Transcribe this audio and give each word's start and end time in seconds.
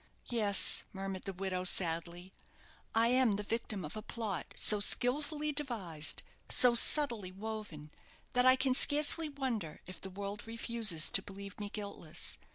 "Yes," 0.31 0.83
murmured 0.93 1.25
the 1.25 1.31
widow, 1.33 1.63
sadly, 1.63 2.33
"I 2.95 3.09
am 3.09 3.33
the 3.33 3.43
victim 3.43 3.85
of 3.85 3.95
a 3.95 4.01
plot 4.01 4.47
so 4.55 4.79
skilfully 4.79 5.51
devised, 5.51 6.23
so 6.49 6.73
subtly 6.73 7.31
woven, 7.31 7.91
that 8.33 8.43
I 8.47 8.55
can 8.55 8.73
scarcely 8.73 9.29
wonder 9.29 9.79
if 9.85 10.01
the 10.01 10.09
world 10.09 10.47
refuses 10.47 11.07
to 11.11 11.21
believe 11.21 11.59
me 11.59 11.69
guiltless. 11.69 12.39